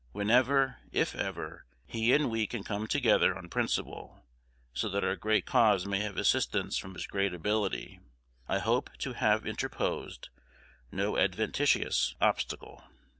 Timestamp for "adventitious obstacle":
11.19-12.83